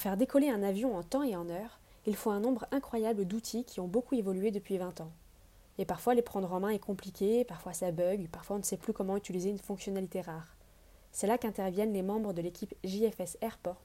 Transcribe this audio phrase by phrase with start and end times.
[0.00, 3.26] Pour faire décoller un avion en temps et en heure, il faut un nombre incroyable
[3.26, 5.12] d'outils qui ont beaucoup évolué depuis 20 ans.
[5.76, 8.78] Et parfois les prendre en main est compliqué, parfois ça bug, parfois on ne sait
[8.78, 10.56] plus comment utiliser une fonctionnalité rare.
[11.12, 13.84] C'est là qu'interviennent les membres de l'équipe JFS Airport,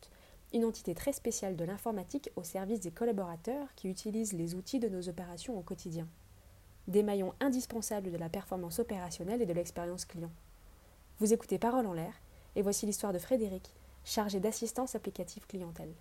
[0.54, 4.88] une entité très spéciale de l'informatique au service des collaborateurs qui utilisent les outils de
[4.88, 6.08] nos opérations au quotidien.
[6.88, 10.32] Des maillons indispensables de la performance opérationnelle et de l'expérience client.
[11.20, 12.14] Vous écoutez Parole en l'air,
[12.56, 13.74] et voici l'histoire de Frédéric,
[14.06, 15.94] chargé d'assistance applicative clientèle.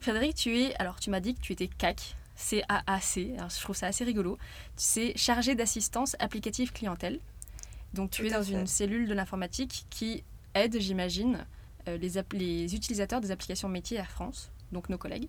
[0.00, 3.76] Frédéric, tu es, alors tu m'as dit que tu étais CAC, C-A-A-C, alors je trouve
[3.76, 4.38] ça assez rigolo.
[4.76, 7.20] Tu es chargé d'assistance applicative clientèle.
[7.92, 11.46] Donc tu es dans une cellule de l'informatique qui aide, j'imagine,
[11.88, 15.28] euh, les, les utilisateurs des applications métiers Air France, donc nos collègues.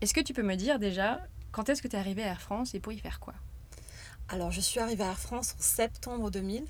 [0.00, 1.20] Est-ce que tu peux me dire déjà
[1.52, 3.34] quand est-ce que tu es arrivé à Air France et pour y faire quoi
[4.28, 6.64] Alors je suis arrivée à Air France en septembre 2000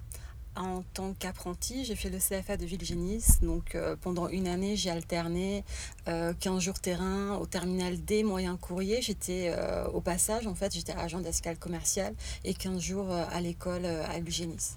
[0.57, 3.25] en tant qu'apprenti, j'ai fait le CFA de Villegénis.
[3.43, 5.65] Donc euh, pendant une année, j'ai alterné
[6.07, 9.03] 15 euh, jours terrain au terminal D, moyen courrier.
[9.03, 13.85] J'étais euh, au passage, en fait, j'étais agent d'escale commerciale et 15 jours à l'école
[13.85, 14.77] à Villegénis.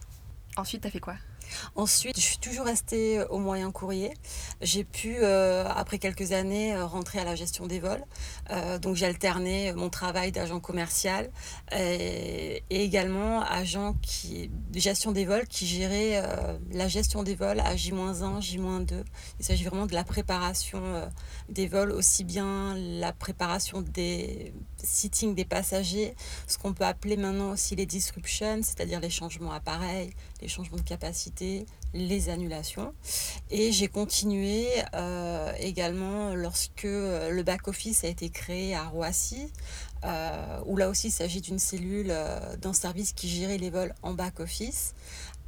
[0.58, 1.16] Ensuite, tu as fait quoi?
[1.75, 4.13] Ensuite, je suis toujours restée au moyen courrier.
[4.61, 8.03] J'ai pu, euh, après quelques années, euh, rentrer à la gestion des vols.
[8.51, 11.29] Euh, donc j'ai alterné mon travail d'agent commercial
[11.71, 16.21] et, également agent qui, gestion des vols qui gérait
[16.71, 19.03] la gestion des vols à J-1, J-2.
[19.39, 20.81] Il s'agit vraiment de la préparation
[21.49, 26.16] des vols, aussi bien la préparation des seatings des passagers,
[26.47, 30.81] ce qu'on peut appeler maintenant aussi les disruptions, c'est-à-dire les changements appareils, les changements de
[30.81, 32.94] capacité, les annulations.
[33.50, 39.52] Et j'ai continué euh, également lorsque le back-office a été créé à Roissy,
[40.05, 43.94] euh, où là aussi il s'agit d'une cellule euh, d'un service qui gérait les vols
[44.02, 44.94] en back-office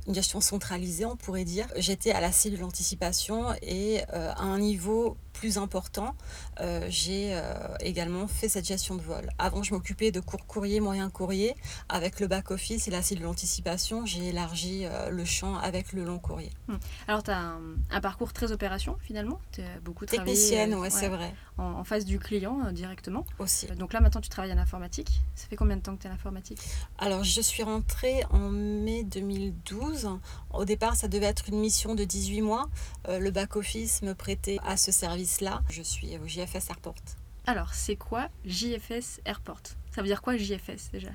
[0.07, 1.67] une gestion centralisée, on pourrait dire.
[1.75, 6.15] J'étais à la cellule anticipation et à un niveau plus important,
[6.59, 9.29] euh, j'ai euh, également fait cette gestion de vol.
[9.37, 11.55] Avant, je m'occupais de court courrier, moyen courrier.
[11.89, 16.19] Avec le back-office et la cellule d'anticipation, j'ai élargi euh, le champ avec le long
[16.19, 16.51] courrier.
[16.67, 16.75] Hmm.
[17.07, 17.55] Alors, tu as
[17.91, 20.33] un, parcours très opération finalement Tu as beaucoup travaillé.
[20.33, 21.33] Technicienne, ouais, c'est vrai.
[21.57, 23.25] En, face du client directement.
[23.39, 23.67] Aussi.
[23.67, 25.21] donc là, maintenant, tu travailles en informatique.
[25.35, 26.59] Ça fait combien de temps que tu es en informatique?
[26.97, 30.09] Alors, je suis rentrée en mai 2012.
[30.53, 32.69] Au départ, ça devait être une mission de 18 mois.
[33.07, 36.95] le back-office me prêtait à ce service là, je suis au JFS Airport.
[37.45, 39.61] Alors, c'est quoi JFS Airport?
[39.93, 41.09] Ça veut dire quoi JFS déjà?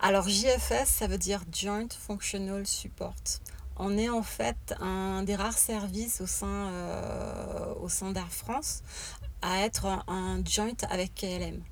[0.00, 3.40] Alors, JFS, ça veut dire Joint Functional Support.
[3.76, 8.82] On est en fait un des rares services au sein, euh, au sein d'Air France
[9.40, 11.62] à être un joint avec KLM.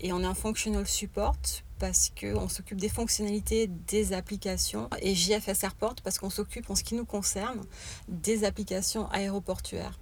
[0.00, 1.36] Et on est un functional support
[1.78, 6.84] parce qu'on s'occupe des fonctionnalités des applications et JFS Airport parce qu'on s'occupe en ce
[6.84, 7.60] qui nous concerne
[8.08, 9.98] des applications aéroportuaires.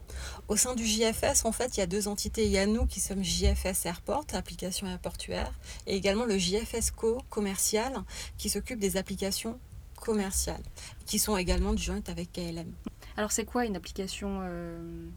[0.49, 2.47] Au sein du JFS, en fait, il y a deux entités.
[2.47, 5.53] Il y a nous qui sommes JFS Airport, applications aéroportuaires,
[5.87, 7.93] et également le JFS Co commercial
[8.39, 9.59] qui s'occupe des applications
[10.01, 10.63] commerciales,
[11.07, 12.73] qui sont également joint avec KLM.
[13.17, 15.09] Alors c'est quoi une application euh,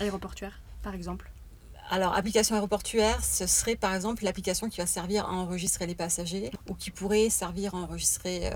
[0.00, 1.30] aéroportuaire, par exemple?
[1.94, 6.50] Alors, application aéroportuaire, ce serait par exemple l'application qui va servir à enregistrer les passagers
[6.68, 8.50] ou qui pourrait servir à enregistrer, euh,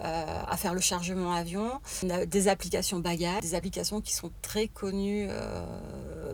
[0.00, 1.80] euh, à faire le chargement avion.
[2.26, 5.64] Des applications bagages, des applications qui sont très connues, euh,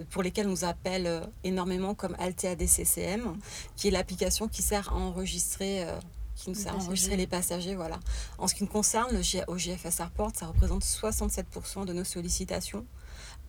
[0.08, 3.36] pour lesquelles on nous appelle énormément comme AlteaDCCM,
[3.76, 5.84] qui est l'application qui sert à enregistrer
[6.34, 7.74] qui nous sert à enregistrer les passagers.
[7.74, 8.00] Voilà.
[8.38, 12.86] En ce qui nous concerne, le au GFS Airport, ça représente 67% de nos sollicitations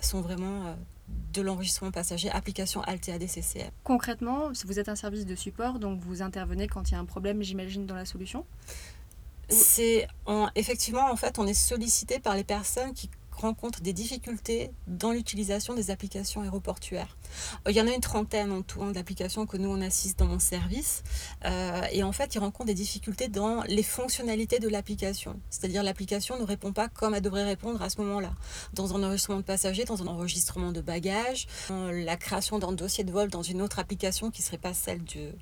[0.02, 0.76] sont vraiment
[1.08, 3.72] de l'enregistrement passager, application Altea DCCM.
[3.84, 7.06] Concrètement, vous êtes un service de support, donc vous intervenez quand il y a un
[7.06, 8.46] problème, j'imagine, dans la solution?
[9.50, 10.08] C'est
[10.56, 13.10] effectivement, en fait, on est sollicité par les personnes qui
[13.44, 17.18] rencontrent des difficultés dans l'utilisation des applications aéroportuaires.
[17.68, 20.18] Euh, il y en a une trentaine en tout hein, d'applications que nous on assiste
[20.20, 21.04] dans mon service.
[21.46, 25.40] Euh, et en fait, ils rencontrent des difficultés dans les fonctionnalités de l'application.
[25.50, 28.34] C'est-à-dire l'application ne répond pas comme elle devrait répondre à ce moment-là.
[28.74, 33.12] Dans un enregistrement de passagers, dans un enregistrement de bagages, la création d'un dossier de
[33.12, 35.34] vol dans une autre application qui ne serait pas celle du,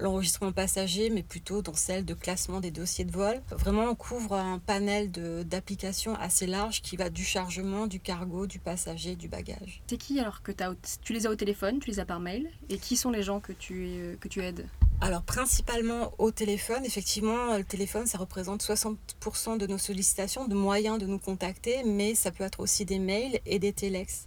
[0.00, 3.40] l'enregistrement passager, mais plutôt dans celle de classement des dossiers de vol.
[3.50, 8.58] Vraiment, on couvre un panel d'applications assez large qui va du chargement, du cargo, du
[8.58, 9.82] passager, du bagage.
[9.86, 12.50] C'est qui alors que as, tu les as au téléphone, tu les as par mail,
[12.68, 14.66] et qui sont les gens que tu, que tu aides?
[15.02, 20.98] Alors principalement au téléphone, effectivement, le téléphone, ça représente 60% de nos sollicitations, de moyens
[20.98, 24.26] de nous contacter, mais ça peut être aussi des mails et des téléx.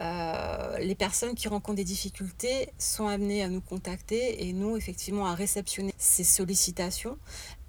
[0.00, 5.26] Euh, les personnes qui rencontrent des difficultés sont amenées à nous contacter et nous, effectivement,
[5.26, 7.16] à réceptionner ces sollicitations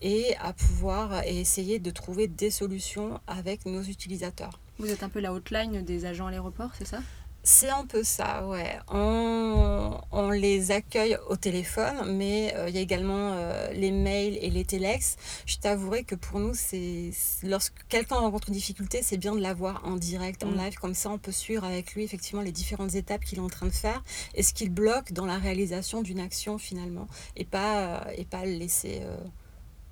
[0.01, 4.59] et à pouvoir essayer de trouver des solutions avec nos utilisateurs.
[4.79, 6.99] Vous êtes un peu la hotline des agents à l'aéroport, c'est ça?
[7.45, 8.79] C'est un peu ça, ouais.
[8.89, 14.39] On, on, les accueille au téléphone, mais euh, il y a également euh, les mails
[14.41, 15.15] et les téléx.
[15.45, 17.11] Je t'avouerai que pour nous, c'est
[17.43, 20.57] lorsque quelqu'un rencontre une difficulté, c'est bien de l'avoir en direct, en mm.
[20.57, 23.49] live, comme ça on peut suivre avec lui effectivement les différentes étapes qu'il est en
[23.49, 24.03] train de faire
[24.33, 28.43] et ce qu'il bloque dans la réalisation d'une action finalement, et pas, euh, et pas
[28.43, 29.03] le laisser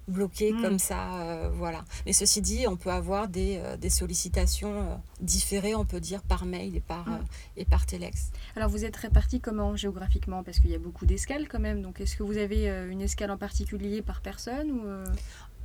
[0.07, 0.61] bloqué hmm.
[0.61, 1.83] comme ça, euh, voilà.
[2.05, 6.21] Mais ceci dit, on peut avoir des, euh, des sollicitations euh, différées, on peut dire,
[6.21, 7.23] par mail et par, hmm.
[7.57, 8.31] et par téléx.
[8.55, 10.43] Alors vous êtes répartis comment géographiquement?
[10.43, 13.31] Parce qu'il y a beaucoup d'escales quand même, donc est-ce que vous avez une escale
[13.31, 14.83] en particulier par personne ou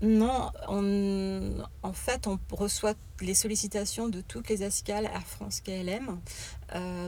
[0.01, 6.21] Non, on, en fait, on reçoit les sollicitations de toutes les escales Air France KLM.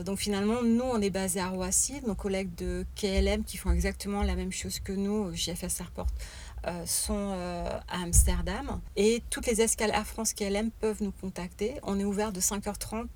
[0.03, 4.23] donc finalement, nous, on est basé à Roissy, nos collègues de KLM qui font exactement
[4.23, 6.07] la même chose que nous, JFS Airport
[6.67, 11.79] euh, sont euh, à Amsterdam et toutes les escales Air France KLM peuvent nous contacter.
[11.81, 13.07] On est ouvert de 5h30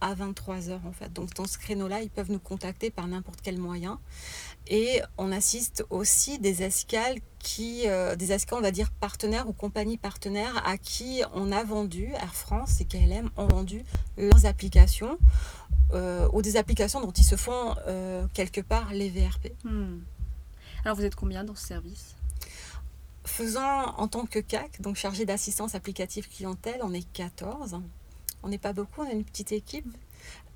[0.00, 1.12] à 23h en fait.
[1.12, 3.98] Donc dans ce créneau-là, ils peuvent nous contacter par n'importe quel moyen.
[4.66, 9.52] Et on assiste aussi des escales qui, euh, des escales, on va dire partenaires ou
[9.52, 13.82] compagnies partenaires à qui on a vendu, Air France et KLM ont vendu
[14.16, 15.18] leurs applications
[16.34, 17.74] ou des applications dont ils se font
[18.34, 19.52] quelque part les VRP.
[19.64, 20.00] Hmm.
[20.84, 22.14] Alors vous êtes combien dans ce service?
[23.24, 27.80] Faisant en tant que CAC, donc chargé d'assistance applicative clientèle, on est 14.
[28.42, 29.86] On n'est pas beaucoup, on est une petite équipe.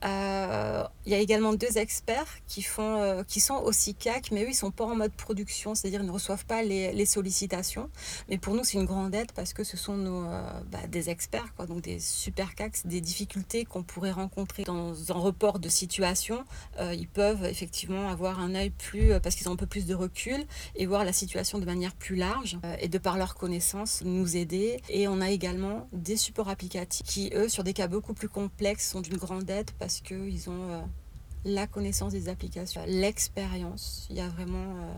[0.05, 4.45] Euh, il y a également deux experts qui, font, euh, qui sont aussi CAC, mais
[4.45, 7.91] eux, ils sont pas en mode production, c'est-à-dire ils ne reçoivent pas les, les, sollicitations.
[8.29, 11.11] Mais pour nous, c'est une grande aide parce que ce sont nos, euh, bah, des
[11.11, 15.69] experts, quoi, donc des super CAC, des difficultés qu'on pourrait rencontrer dans un report de
[15.69, 16.45] situation.
[16.81, 20.45] ils peuvent effectivement avoir un œil plus, parce qu'ils ont un peu plus de recul
[20.75, 24.81] et voir la situation de manière plus large et de par leur connaissance nous aider.
[24.89, 28.89] Et on a également des supports applicatifs qui, eux, sur des cas beaucoup plus complexes,
[28.89, 30.81] sont d'une grande aide parce parce qu'ils ont euh,
[31.45, 34.07] la connaissance des applications, l'expérience.
[34.09, 34.93] Il y a vraiment, euh,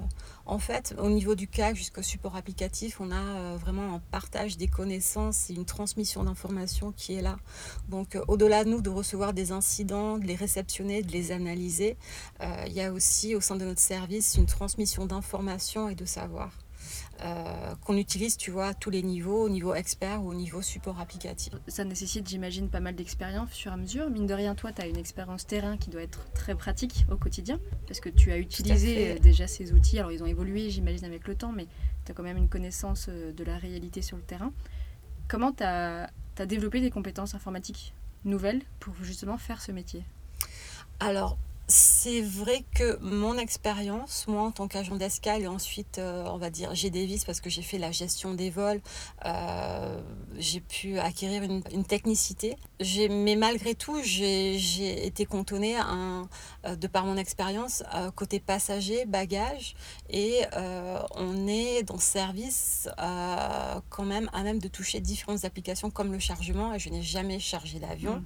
[0.47, 4.57] en fait, au niveau du CAC jusqu'au support applicatif, on a euh, vraiment un partage
[4.57, 7.39] des connaissances et une transmission d'informations qui est là.
[7.89, 11.97] Donc, au-delà de nous de recevoir des incidents, de les réceptionner, de les analyser,
[12.41, 16.53] il y a aussi au sein de notre service une transmission d'informations et de savoir.
[17.21, 20.63] Euh, qu'on utilise, tu vois, à tous les niveaux, au niveau expert ou au niveau
[20.63, 21.53] support applicatif.
[21.69, 24.11] Ça nécessite, j'imagine, pas mal d'expérience sur à mesure.
[24.11, 27.17] Mine de rien, toi, tu as une expérience terrain qui doit être très pratique au
[27.17, 29.99] quotidien, parce que tu as utilisé euh, déjà ces outils.
[29.99, 31.67] Alors, ils ont évolué, j'imagine, avec le temps, mais
[32.05, 34.53] tu as quand même une connaissance euh, de la réalité sur le terrain.
[35.29, 37.95] Comment tu as, as développé des compétences informatiques
[38.25, 40.05] nouvelles pour justement faire ce métier?
[41.01, 46.37] Alors, c'est vrai que mon expérience, moi en tant qu'agent d'escale et ensuite, euh, on
[46.37, 48.83] va dire, j'ai des vis parce que j'ai fait la gestion des vols,
[49.25, 50.01] euh,
[50.37, 52.57] j'ai pu acquérir une, technicité.
[53.09, 57.83] Mais malgré tout, j'ai été cantonnée euh, de par mon expérience
[58.15, 59.75] côté passager, bagage
[60.11, 60.41] et
[61.17, 66.19] on est dans ce service quand même à même de toucher différentes applications comme le
[66.19, 66.75] chargement.
[66.75, 68.25] Et je n'ai jamais chargé d'avion, mmh.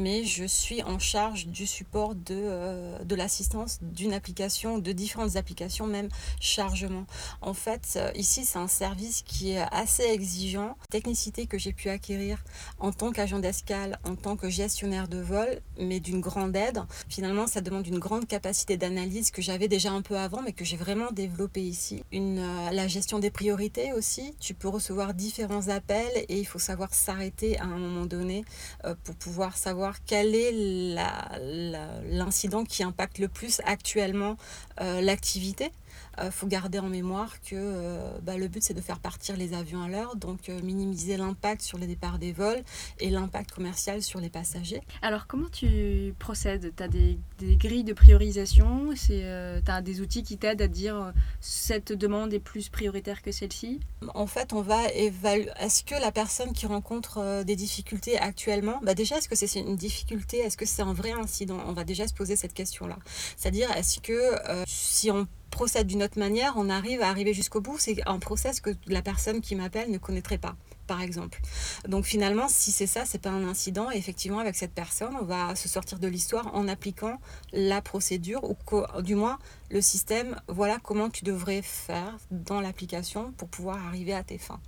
[0.00, 5.86] mais je suis en charge du support de de l'assistance d'une application, de différentes applications,
[5.86, 6.08] même
[6.40, 7.06] chargement.
[7.40, 10.76] En fait, euh, ici, c'est un service qui est assez exigeant.
[10.90, 12.42] Technicité que j'ai pu acquérir
[12.78, 16.82] en tant qu'agent d'escale, en tant que gestionnaire de vol, mais d'une grande aide.
[17.08, 20.64] Finalement, ça demande une grande capacité d'analyse que j'avais déjà un peu avant, mais que
[20.64, 22.02] j'ai vraiment développée ici.
[22.12, 24.34] Une, euh, la gestion des priorités aussi.
[24.40, 28.44] Tu peux recevoir différents appels et il faut savoir s'arrêter à un moment donné
[28.84, 30.52] euh, pour pouvoir savoir quel est
[32.10, 34.36] l'incident qui impacte le plus actuellement
[34.80, 35.72] euh, l'activité.
[36.18, 39.36] Il euh, faut garder en mémoire que euh, bah, le but c'est de faire partir
[39.36, 42.62] les avions à l'heure, donc minimiser l'impact sur les départs des vols
[42.98, 44.80] et l'impact commercial sur les passagers.
[45.02, 46.74] Alors comment tu procèdes?
[46.76, 47.18] Tu as des,
[47.56, 48.92] grilles de priorisation?
[48.94, 53.80] Tu as des outils qui t'aident à dire cette demande est plus prioritaire que celle-ci?
[54.14, 55.50] En fait, on va évaluer.
[55.60, 59.76] Est-ce que la personne qui rencontre des difficultés actuellement, bah déjà, est-ce que c'est une
[59.76, 60.38] difficulté?
[60.38, 61.58] Est-ce que c'est un vrai incident?
[61.66, 62.98] On va déjà se poser cette question-là.
[63.36, 64.32] C'est-à-dire, est-ce que
[64.66, 67.78] si on procède d'une autre manière, on arrive à arriver jusqu'au bout.
[67.78, 70.56] C'est un process que la personne qui m'appelle ne connaîtrait pas
[70.88, 71.40] par exemple.
[71.86, 73.92] Donc finalement, si c'est ça, c'est pas un incident.
[73.92, 77.20] Et effectivement, avec cette personne, on va se sortir de l'histoire en appliquant
[77.52, 78.56] la procédure ou
[79.02, 79.38] du moins
[79.70, 80.40] le système.
[80.48, 84.60] Voilà comment tu devrais faire dans l'application pour pouvoir arriver à tes fins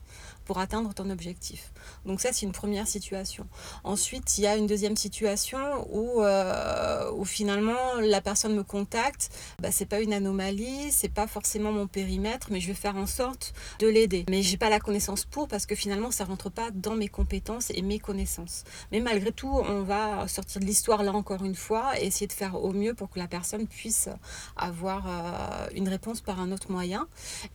[0.50, 1.73] pour atteindre ton objectif.
[2.04, 3.47] Donc ça, c'est une première situation.
[3.85, 5.61] Ensuite, il y a une deuxième situation
[5.92, 9.30] où, euh, où finalement la personne me contacte.
[9.61, 13.07] Bah, c'est pas une anomalie, c'est pas forcément mon périmètre, mais je vais faire en
[13.07, 14.25] sorte de l'aider.
[14.28, 17.71] Mais j'ai pas la connaissance pour parce que finalement, ça rentre pas dans mes compétences
[17.71, 18.64] et mes connaissances.
[18.90, 22.33] Mais malgré tout, on va sortir de l'histoire là encore une fois et essayer de
[22.33, 24.09] faire au mieux pour que la personne puisse
[24.57, 27.07] avoir euh, une réponse par un autre moyen.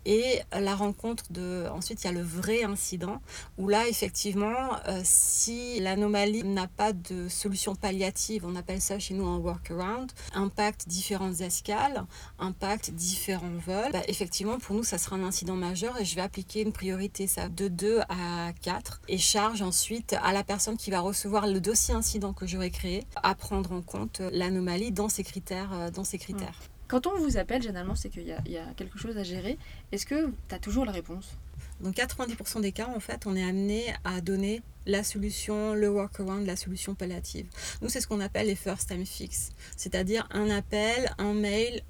[0.05, 3.21] Et la rencontre de, ensuite, il y a le vrai incident
[3.57, 9.15] où là, effectivement, euh, si l'anomalie n'a pas de solution palliative, on appelle ça chez
[9.15, 12.05] nous un workaround, impacte différentes escales,
[12.37, 16.21] impacte différents vols, bah, effectivement, pour nous, ça sera un incident majeur et je vais
[16.21, 20.99] appliquer une priorité de 2 à 4 et charge ensuite à la personne qui va
[20.99, 25.73] recevoir le dossier incident que j'aurai créé à prendre en compte l'anomalie dans ses critères.
[25.73, 25.89] Euh,
[26.19, 26.59] critères.
[26.87, 29.57] Quand on vous appelle, généralement, c'est qu'il y, a quelque chose à gérer.
[29.91, 31.35] Est-ce que tu as toujours la réponse?
[31.81, 36.45] Dans 90% des cas, en fait, on est amené à donner la solution, le workaround,
[36.45, 37.47] la solution palliative.
[37.81, 41.81] Nous, c'est ce qu'on appelle les first time fix, c'est-à-dire un appel, un mail,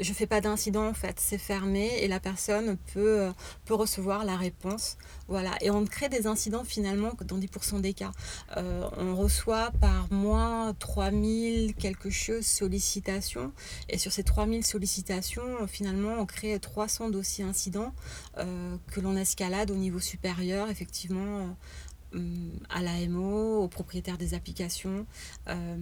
[0.00, 3.32] je fais pas d'incident en fait, c'est fermé et la personne peut, euh,
[3.64, 4.96] peut recevoir la réponse.
[5.28, 5.52] Voilà.
[5.60, 8.12] Et on crée des incidents finalement dans 10% des cas.
[8.56, 13.52] Euh, on reçoit par mois 3000 quelque chose sollicitations
[13.88, 17.94] et sur ces 3000 sollicitations, finalement, on crée 300 dossiers incidents
[18.38, 21.56] euh, que l'on escalade au niveau supérieur, effectivement,
[22.70, 25.06] à l'AMO, aux propriétaires des applications,
[25.48, 25.76] euh,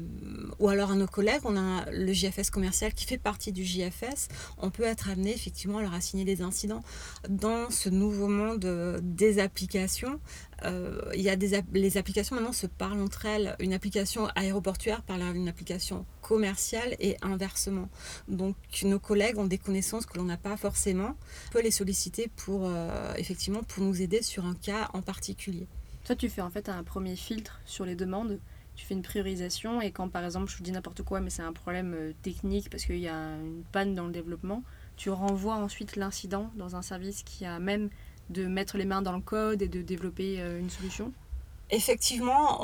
[0.58, 1.40] ou alors à nos collègues.
[1.44, 4.28] On a le JFS commercial qui fait partie du JFS.
[4.58, 6.82] On peut être amené effectivement à leur assigner des incidents.
[7.28, 10.20] Dans ce nouveau monde euh, des applications,
[10.64, 11.36] euh, il y a
[11.72, 13.56] les applications maintenant se parlent entre elles.
[13.60, 17.88] Une application aéroportuaire parle à une application commerciale et inversement.
[18.28, 21.16] Donc nos collègues ont des connaissances que l'on n'a pas forcément.
[21.48, 22.70] On peut les solliciter pour
[23.16, 25.66] effectivement pour nous aider sur un cas en particulier.
[26.10, 28.40] Toi, tu fais en fait un premier filtre sur les demandes,
[28.74, 31.52] tu fais une priorisation et quand par exemple, je dis n'importe quoi, mais c'est un
[31.52, 34.64] problème euh, technique parce qu'il y a une panne dans le développement,
[34.96, 37.90] tu renvoies ensuite l'incident dans un service qui a même
[38.28, 41.12] de mettre les mains dans le code et de développer euh, une solution
[41.72, 42.58] Effectivement,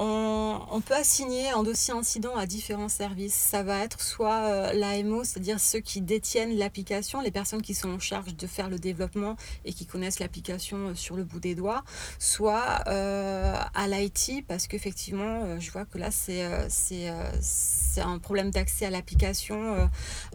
[0.73, 3.35] on, peut assigner un dossier incident à différents services.
[3.35, 7.89] Ça va être soit euh, l'AMO, c'est-à-dire ceux qui détiennent l'application, les personnes qui sont
[7.89, 11.55] en charge de faire le développement et qui connaissent l'application euh, sur le bout des
[11.55, 11.85] doigts,
[12.19, 18.87] soit euh, à l'IT, parce qu'effectivement, je vois que là, c'est c'est un problème d'accès
[18.87, 19.89] à l'application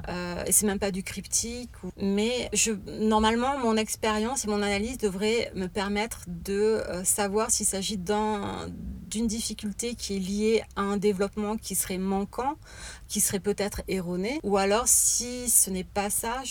[0.08, 1.70] et c'est même pas du cryptique.
[1.98, 7.98] Mais je, normalement, mon expérience et mon analyse devraient me permettre de savoir s'il s'agit
[7.98, 8.61] d'un
[9.12, 12.56] d'une difficulté qui est liée à un développement qui serait manquant,
[13.10, 16.42] qui serait peut-être erroné, ou alors si ce n'est pas ça,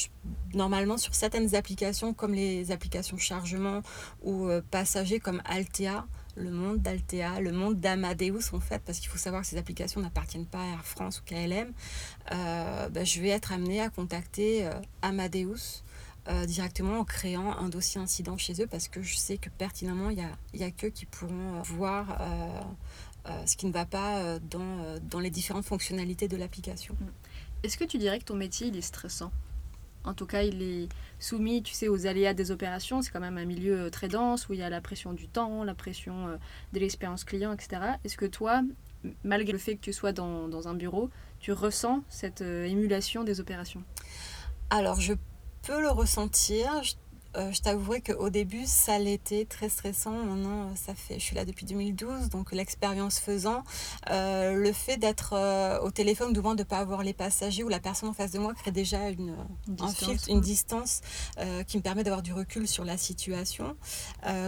[0.53, 3.83] normalement sur certaines applications comme les applications chargement
[4.23, 9.09] ou euh, passagers comme Altea, le monde d'Altea, le monde d'Amadeus en fait, parce qu'il
[9.09, 11.73] faut savoir que ces applications n'appartiennent pas à Air France ou KLM,
[12.33, 15.83] euh, ben, je vais être amenée à contacter euh, Amadeus
[16.29, 20.11] euh, directement en créant un dossier incident chez eux parce que je sais que pertinemment,
[20.11, 23.87] il n'y a, y a qu'eux qui pourront euh, voir euh, ce qui ne va
[23.87, 26.95] pas dans, dans les différentes fonctionnalités de l'application.
[27.01, 27.07] Mm.
[27.63, 29.33] Est-ce que tu dirais que ton métier, il est stressant?
[30.05, 33.03] En tout cas, il est soumis, tu sais, aux aléas des opérations.
[33.03, 35.65] C'est quand même un milieu très dense où il y a la pression du temps,
[35.65, 36.39] la pression
[36.73, 37.83] de l'expérience client, etc.
[38.05, 38.63] Est-ce que toi,
[39.25, 43.41] malgré le fait que tu sois dans, dans un bureau, tu ressens cette émulation des
[43.41, 43.85] opérations?
[44.71, 45.13] Alors, je
[45.71, 46.83] peux le ressentir.
[47.37, 50.11] Euh, je t'avouerai qu'au début, ça l'était très stressant.
[50.11, 53.63] Maintenant, ça fait, je suis là depuis 2012, donc l'expérience faisant,
[54.11, 57.69] euh, le fait d'être euh, au téléphone, devant de ne pas avoir les passagers ou
[57.69, 59.37] la personne en face de moi crée déjà une,
[59.69, 61.03] distance, une distance
[61.69, 63.77] qui me permet d'avoir du recul sur la situation.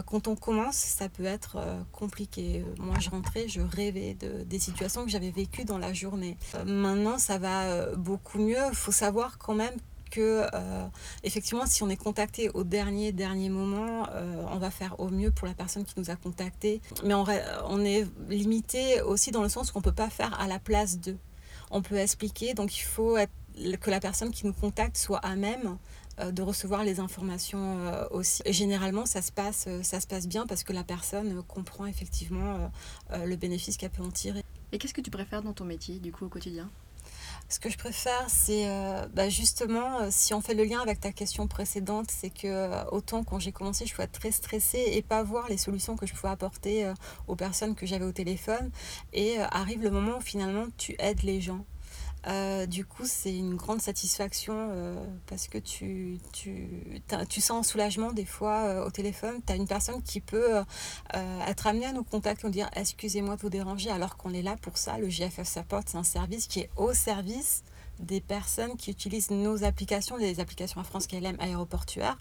[0.06, 1.58] quand on commence, ça peut être
[1.92, 2.64] compliqué.
[2.80, 6.36] Moi, je rentrais, je rêvais de, des situations que j'avais vécues dans la journée.
[6.66, 8.58] maintenant, ça va beaucoup mieux.
[8.70, 9.76] Il faut savoir quand même
[10.12, 10.86] que euh,
[11.24, 15.30] effectivement si on est contacté au dernier dernier moment euh, on va faire au mieux
[15.30, 19.72] pour la personne qui nous a contacté mais on, est limité aussi dans le sens
[19.72, 21.16] qu'on peut pas faire à la place d'eux
[21.70, 23.16] on peut expliquer donc il faut
[23.80, 25.78] que la personne qui nous contacte soit à même
[26.20, 27.78] euh, de recevoir les informations
[28.10, 28.42] aussi.
[28.44, 32.70] Et généralement, ça se passe, ça se passe bien parce que la personne comprend effectivement
[33.14, 34.42] le bénéfice qu'elle peut en tirer.
[34.72, 36.70] Et qu'est-ce que tu préfères dans ton métier, du coup, au quotidien?
[37.52, 41.00] Ce que je préfère, c'est euh, bah, justement, euh, si on fait le lien avec
[41.00, 44.82] ta question précédente, c'est que euh, autant quand j'ai commencé, je pouvais être très stressée
[44.94, 46.90] et pas voir les solutions que je pouvais apporter
[47.28, 48.70] aux personnes que j'avais au téléphone.
[49.12, 51.66] Et arrive le moment où finalement tu aides les gens.
[52.26, 54.94] Euh, du coup, c'est une grande satisfaction euh,
[55.26, 56.20] parce que tu,
[57.40, 59.40] sens un soulagement des fois euh, au téléphone.
[59.46, 60.62] Tu as une personne qui peut
[61.12, 64.56] être amenée à nous contacter, nous dire excusez-moi de vous déranger alors qu'on est là
[64.60, 64.98] pour ça.
[64.98, 67.64] Le GFF Support, c'est un service qui est au service
[67.98, 72.18] des personnes qui utilisent nos applications, les applications en France KLM aéroportuaire.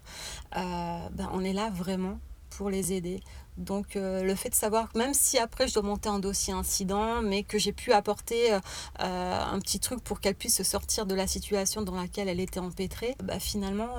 [0.53, 2.19] ben, on est là vraiment
[2.69, 3.21] les aider.
[3.57, 7.21] Donc euh, le fait de savoir, même si après je dois monter un dossier incident,
[7.21, 8.59] mais que j'ai pu apporter euh,
[9.01, 12.39] euh, un petit truc pour qu'elle puisse se sortir de la situation dans laquelle elle
[12.39, 13.89] était empêtrée, bah, finalement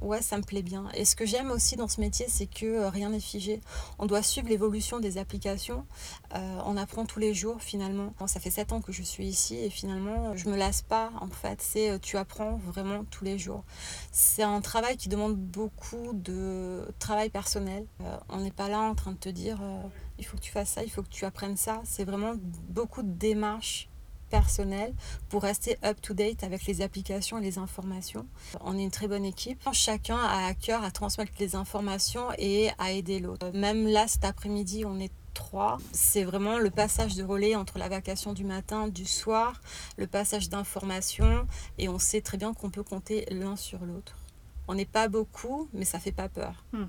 [0.00, 0.88] Ouais, ça me plaît bien.
[0.94, 3.60] Et ce que j'aime aussi dans ce métier, c'est que euh, rien n'est figé.
[3.98, 5.84] On doit suivre l'évolution des applications.
[6.34, 8.14] Euh, on apprend tous les jours finalement.
[8.26, 11.28] ça fait sept ans que je suis ici et finalement, je me lasse pas en
[11.28, 11.60] fait.
[11.60, 13.62] C'est euh, tu apprends vraiment tous les jours.
[14.10, 17.84] C'est un travail qui demande beaucoup de travail personnel.
[18.30, 19.60] on n'est pas là en train de te dire
[20.18, 21.82] il faut que tu fasses ça, il faut que tu apprennes ça.
[21.84, 22.32] C'est vraiment
[22.68, 23.89] beaucoup de démarches
[24.30, 24.94] personnel
[25.28, 28.26] pour rester up-to-date avec les applications et les informations.
[28.60, 29.60] On est une très bonne équipe.
[29.72, 33.50] Chacun a à cœur à transmettre les informations et à aider l'autre.
[33.52, 35.78] Même là, cet après-midi, on est trois.
[35.92, 39.60] C'est vraiment le passage de relais entre la vacation du matin, du soir,
[39.96, 41.46] le passage d'informations
[41.78, 44.16] et on sait très bien qu'on peut compter l'un sur l'autre.
[44.68, 46.64] On n'est pas beaucoup, mais ça fait pas peur.
[46.72, 46.86] Hmm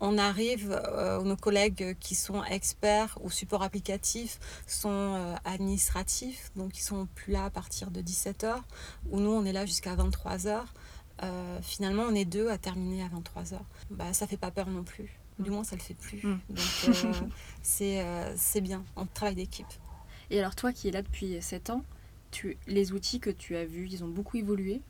[0.00, 6.78] on arrive, euh, nos collègues qui sont experts ou support applicatif sont euh, administratifs, donc
[6.78, 8.56] ils sont plus là à partir de 17h,
[9.10, 10.62] ou nous on est là jusqu'à 23h.
[11.22, 13.58] Euh, finalement, on est deux à terminer à 23h.
[13.90, 15.16] Bah, ça fait pas peur non plus.
[15.38, 16.26] Du moins, ça le fait plus.
[16.26, 16.40] Mm.
[16.50, 17.30] Donc,
[17.62, 18.84] c'est bien.
[18.96, 19.66] On travaille d'équipe.
[20.30, 21.84] Et alors, toi qui es là depuis 7 ans,
[22.32, 24.82] tu, les outils que tu as vus, ils ont beaucoup évolué?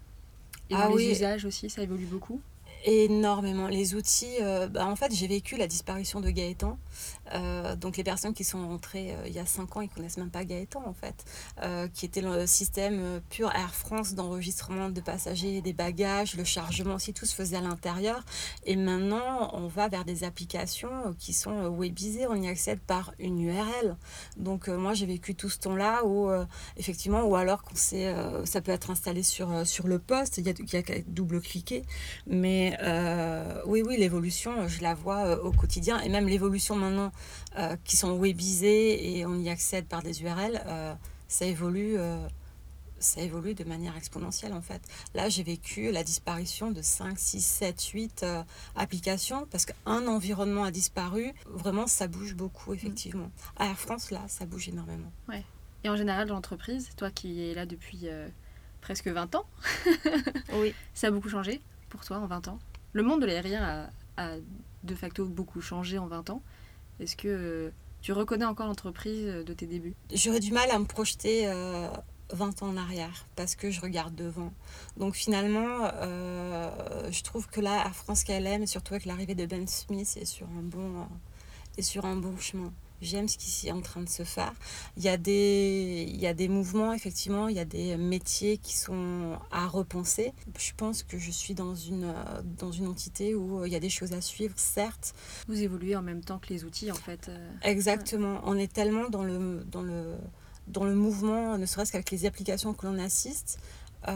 [0.70, 2.40] Et ah les usages aussi, ça évolue beaucoup?
[2.86, 3.66] Énormément.
[3.66, 6.78] Les outils, euh, bah, en fait, j'ai vécu la disparition de Gaëtan.
[7.32, 10.18] Euh, donc, les personnes qui sont rentrées euh, il y a 5 ans, ils connaissent
[10.18, 11.24] même pas Gaëtan, en fait,
[11.94, 17.14] qui était le système pur Air France d'enregistrement de passagers des bagages, le chargement aussi,
[17.14, 18.22] tout se faisait à l'intérieur.
[18.66, 23.40] Et maintenant, on va vers des applications qui sont webisées, on y accède par une
[23.40, 23.96] URL.
[24.36, 26.30] Donc, moi, j'ai vécu tout ce temps-là où,
[26.76, 28.14] effectivement, ou alors qu'on sait,
[28.44, 31.82] ça peut être installé sur, sur le poste, il y a, y a double-cliquer.
[32.26, 36.00] Mais euh, oui, oui, l'évolution, je la vois euh, au quotidien.
[36.00, 37.12] Et même l'évolution maintenant,
[37.59, 40.60] euh, qui sont webisées et on y accède par des URL,
[41.28, 41.97] ça évolue.
[43.00, 44.80] ça évolue de manière exponentielle en fait.
[45.15, 48.26] Là, j'ai vécu la disparition de 5, 6, 7, 8
[48.76, 51.32] applications parce qu'un environnement a disparu.
[51.47, 53.30] Vraiment, ça bouge beaucoup, effectivement.
[53.56, 55.10] À Air France, là, ça bouge énormément.
[55.28, 55.45] Ouais.
[55.82, 58.06] Et en général, l'entreprise, toi qui es là depuis
[58.80, 59.47] presque 20 ans,
[60.54, 60.75] oui.
[60.95, 61.60] ça a beaucoup changé?
[61.95, 62.59] Pour toi en 20 ans?
[62.93, 64.37] Le monde de l'aérien a,
[64.83, 66.43] de facto beaucoup changé en 20 ans.
[66.99, 67.71] Est-ce que euh,
[68.02, 69.95] tu reconnais encore l'entreprise de tes débuts?
[70.13, 74.15] J'aurais du mal à me projeter 20 euh, ans en arrière parce que je regarde
[74.17, 74.52] devant.
[74.97, 79.69] Donc finalement, euh, je trouve que là, à France KLM, surtout avec l'arrivée de Ben
[79.69, 81.07] Smith, est sur un bon,
[81.78, 84.52] est sur un bon chemin j'aime ce qui est en train de se faire.
[84.97, 88.59] Il y, a des, il y a des mouvements, effectivement, il y a des métiers
[88.59, 90.33] qui sont à repenser.
[90.59, 92.15] Je pense que je suis dans une,
[92.59, 95.15] dans une entité où euh, il y a des choses à suivre, certes.
[95.49, 97.28] Vous évoluez en même temps que les outils, en fait.
[97.28, 97.50] Euh.
[97.63, 98.41] Exactement.
[98.45, 100.17] On est tellement dans le, dans le,
[100.69, 103.59] dans le mouvement, ne serait-ce qu'avec les applications que l'on assiste.
[104.09, 104.13] Euh,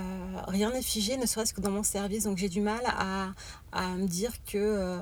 [0.48, 2.24] rien n'est figé, ne serait-ce que dans mon service.
[2.24, 3.32] Donc j'ai du mal à,
[3.72, 4.98] à me dire que euh,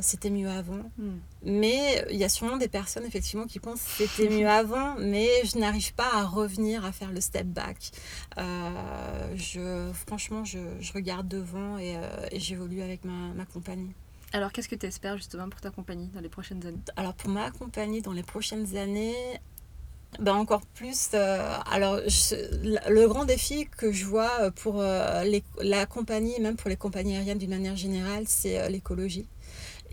[0.00, 0.90] c'était mieux avant.
[0.98, 1.18] Hmm.
[1.44, 5.28] Mais il y a sûrement des personnes effectivement qui pensent que c'était mieux avant, mais
[5.44, 7.90] je n'arrive pas à revenir à faire le step back.
[8.38, 13.92] Euh, je, franchement, je, je, regarde devant et, euh, et j'évolue avec ma, ma, compagnie.
[14.32, 16.80] Alors, qu'est-ce que tu espères justement pour ta compagnie dans les prochaines années?
[16.96, 19.14] Alors, pour ma compagnie dans les prochaines années,
[20.18, 21.14] ben encore plus.
[21.14, 27.16] alors, le grand défi que je vois pour les, la compagnie, même pour les compagnies
[27.16, 29.26] aériennes d'une manière générale, c'est l'écologie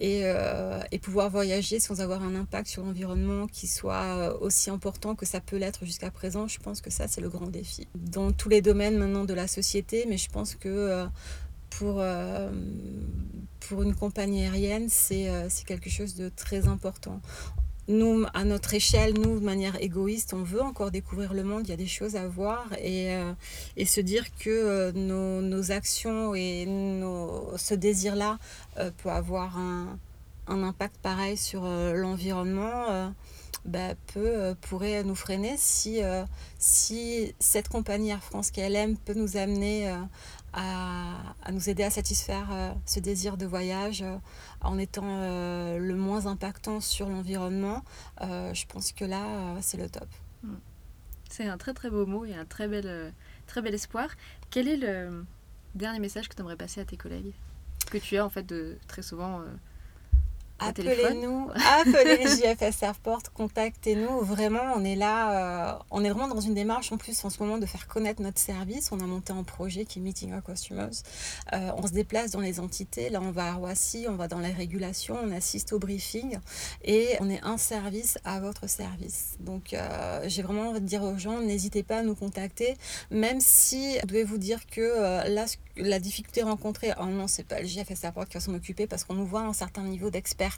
[0.02, 4.72] et, euh, et, pouvoir voyager sans avoir un impact sur l'environnement qui soit euh, aussi
[4.72, 7.88] important que ça peut l'être jusqu'à présent, je pense que ça, c'est le grand défi.
[7.94, 11.06] Dans tous les domaines maintenant de la société, mais je pense que euh,
[11.70, 12.04] pour,
[13.60, 15.30] pour une compagnie aérienne, c'est
[15.68, 17.22] quelque chose de très important
[17.91, 21.69] nous, à notre échelle, nous, de manière égoïste, on veut encore découvrir le monde, il
[21.69, 23.34] y a des choses à voir et, euh,
[23.86, 26.65] se dire que euh, nos, actions et
[27.58, 28.39] ce désir-là
[28.77, 29.97] euh, peut avoir un,
[30.47, 33.13] impact pareil sur l'environnement
[33.63, 36.01] bah, peut, pourrait nous freiner si,
[36.58, 39.89] si cette compagnie Air France KLM peut nous amener
[40.54, 44.04] à, nous aider à satisfaire ce désir de voyage
[44.62, 45.20] en étant
[45.78, 47.84] le moins impactant sur l'environnement,
[48.20, 50.08] je pense que là, c'est le top.
[50.44, 50.56] Mm.
[51.30, 53.14] C'est un très très beau mot et un très bel,
[53.48, 54.10] très bel espoir.
[54.50, 55.26] Quel est le
[55.76, 57.32] dernier message que tu aimerais passer à tes collègues?
[57.90, 59.42] Que tu as en fait de, très souvent
[60.63, 64.19] Appelez-nous, appelez JFS Airport, contactez-nous.
[64.19, 67.41] Vraiment, on est là, euh, on est vraiment dans une démarche en plus en ce
[67.41, 68.91] moment de faire connaître notre service.
[68.91, 70.91] On a monté un projet qui est Meeting Our Customers.
[71.54, 73.10] Euh, on se déplace dans les entités.
[73.10, 76.38] Là, on va à Roissy, on va dans les régulations, on assiste au briefing
[76.84, 79.38] et on est un service à votre service.
[79.39, 82.78] Donc, euh, j'ai vraiment envie de dire aux gens, n'hésitez pas à nous contacter,
[83.10, 85.45] même si vous devez vous dire que là,
[85.76, 89.04] la difficulté rencontrée, oh non, c'est pas le JFS Airport qui va s'en occuper parce
[89.04, 90.51] qu'on nous voit un certain niveau d'expertise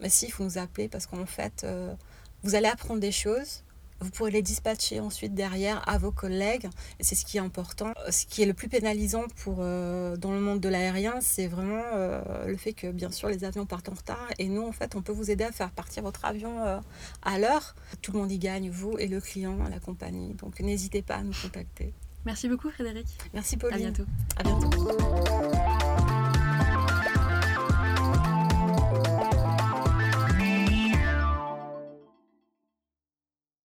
[0.00, 1.94] mais si, il faut nous appeler parce qu'en fait, euh,
[2.42, 3.62] vous allez apprendre des choses.
[4.00, 6.68] Vous pourrez les dispatcher ensuite derrière à vos collègues.
[6.98, 7.92] Et c'est ce qui est important.
[8.10, 11.84] Ce qui est le plus pénalisant pour, euh, dans le monde de l'aérien, c'est vraiment
[11.94, 14.26] euh, le fait que, bien sûr, les avions partent en retard.
[14.40, 16.82] Et nous, en fait, on peut vous aider à faire partir votre avion
[17.22, 17.76] à l'heure.
[18.00, 20.34] Tout le monde y gagne, vous et le client, la compagnie.
[20.34, 21.94] Donc, n'hésitez pas à nous contacter.
[22.24, 23.06] Merci beaucoup, Frédéric.
[23.34, 23.86] Merci, Pauline.
[23.86, 24.04] À bientôt.
[24.36, 25.51] À bientôt.